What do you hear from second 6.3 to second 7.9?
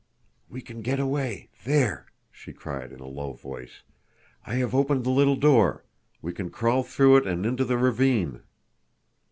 can crawl through it and into the